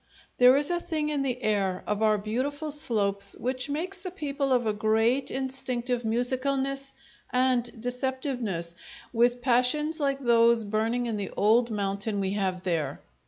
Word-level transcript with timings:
There 0.39 0.55
is 0.55 0.71
a 0.71 0.79
thing 0.79 1.09
in 1.09 1.21
the 1.21 1.43
air 1.43 1.83
of 1.85 2.01
our 2.01 2.17
beautiful 2.17 2.71
slopes 2.71 3.35
which 3.37 3.69
makes 3.69 3.99
the 3.99 4.09
people 4.09 4.51
of 4.51 4.65
a 4.65 4.73
great 4.73 5.29
instinctive 5.29 6.03
musicalness 6.03 6.93
and 7.29 7.65
deceptiveness, 7.79 8.73
with 9.13 9.43
passions 9.43 9.99
like 9.99 10.19
those 10.19 10.63
burning 10.63 11.05
in 11.05 11.17
the 11.17 11.29
old 11.37 11.69
mountain 11.69 12.19
we 12.19 12.31
have 12.31 12.63
there. 12.63 12.99